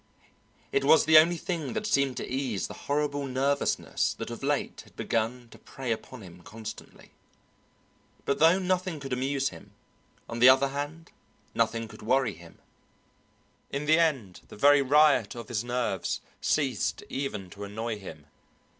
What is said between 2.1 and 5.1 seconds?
to ease the horrible nervousness that of late had